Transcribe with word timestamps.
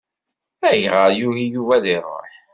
Ayɣeṛ 0.69 1.09
yugi 1.19 1.45
Yuba 1.53 1.73
ad 1.77 1.85
iṛuḥ? 1.95 2.31